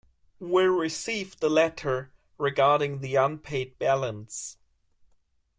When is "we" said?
0.39-0.63